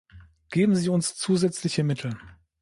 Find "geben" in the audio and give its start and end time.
0.49-0.75